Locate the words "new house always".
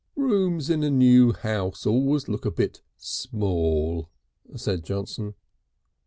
0.89-2.27